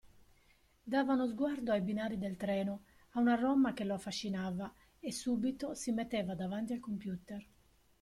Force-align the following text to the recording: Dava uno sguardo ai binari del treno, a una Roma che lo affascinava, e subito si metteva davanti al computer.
Dava 0.93 1.11
uno 1.13 1.27
sguardo 1.27 1.71
ai 1.71 1.81
binari 1.81 2.17
del 2.17 2.35
treno, 2.35 2.85
a 3.11 3.19
una 3.19 3.35
Roma 3.35 3.73
che 3.73 3.83
lo 3.83 3.93
affascinava, 3.93 4.73
e 4.99 5.11
subito 5.11 5.75
si 5.75 5.91
metteva 5.91 6.33
davanti 6.33 6.73
al 6.73 6.79
computer. 6.79 7.47